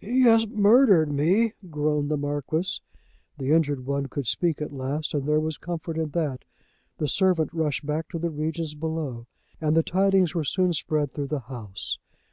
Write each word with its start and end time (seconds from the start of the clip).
"He 0.00 0.22
has 0.22 0.44
murdered 0.48 1.12
me," 1.12 1.52
groaned 1.70 2.10
the 2.10 2.16
Marquis. 2.16 2.80
The 3.38 3.52
injured 3.52 3.86
one 3.86 4.06
could 4.06 4.26
speak 4.26 4.60
at 4.60 4.72
least, 4.72 5.14
and 5.14 5.24
there 5.24 5.38
was 5.38 5.56
comfort 5.56 5.96
in 5.96 6.08
that. 6.08 6.44
The 6.96 7.06
servant 7.06 7.50
rushed 7.52 7.86
back 7.86 8.08
to 8.08 8.18
the 8.18 8.28
regions 8.30 8.74
below, 8.74 9.28
and 9.60 9.76
the 9.76 9.84
tidings 9.84 10.34
were 10.34 10.42
soon 10.42 10.72
spread 10.72 11.12
through 11.12 11.28
the 11.28 11.38
house. 11.46 11.96